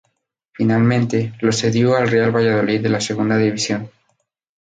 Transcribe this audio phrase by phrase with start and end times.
[0.53, 3.87] Finalmente, lo cedió al Real Valladolid de Segunda División.